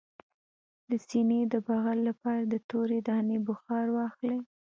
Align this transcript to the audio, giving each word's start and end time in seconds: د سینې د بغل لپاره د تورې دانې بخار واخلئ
د 0.89 0.91
سینې 1.07 1.39
د 1.53 1.55
بغل 1.67 1.99
لپاره 2.09 2.43
د 2.53 2.55
تورې 2.69 2.99
دانې 3.07 3.37
بخار 3.47 3.85
واخلئ 3.95 4.37